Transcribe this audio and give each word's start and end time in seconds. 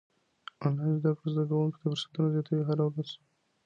انلاين 0.65 0.95
زده 0.99 1.11
کړه 1.17 1.29
زده 1.35 1.49
کوونکو 1.53 1.77
ته 1.81 1.87
فرصتونه 1.89 2.27
زياتوي 2.33 2.63
هره 2.67 2.83
ورځ. 2.87 3.09